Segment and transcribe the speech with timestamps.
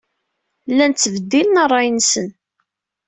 [0.71, 2.27] Llan ttbeddilen ṛṛay-nsen.